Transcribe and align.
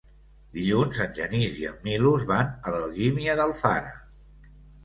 Dilluns 0.53 1.01
en 1.05 1.11
Genís 1.19 1.59
i 1.63 1.67
en 1.73 1.77
Milos 1.89 2.25
van 2.33 2.51
a 2.71 2.75
Algímia 2.79 3.37
d'Alfara. 3.41 3.93